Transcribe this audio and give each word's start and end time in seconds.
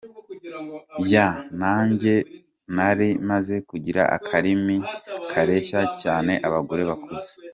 yeah 1.11 1.35
nanjye 1.61 2.13
nari 2.75 3.09
maze 3.29 3.55
kugira 3.69 4.01
akarimi 4.17 4.77
kareshya 5.31 5.81
cyane 6.01 6.33
abagore 6.47 6.83
bakuze. 6.89 7.31